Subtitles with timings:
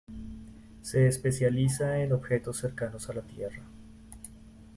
[0.81, 3.61] Se especializa en objetos cercanos a la Tierra.